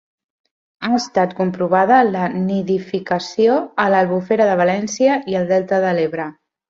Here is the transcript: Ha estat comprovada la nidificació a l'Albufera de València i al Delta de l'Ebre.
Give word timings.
Ha 0.85 0.87
estat 0.99 1.35
comprovada 1.39 1.99
la 2.07 2.23
nidificació 2.45 3.59
a 3.85 3.85
l'Albufera 3.95 4.49
de 4.53 4.57
València 4.63 5.19
i 5.35 5.39
al 5.43 5.51
Delta 5.53 5.85
de 5.85 5.93
l'Ebre. 6.01 6.27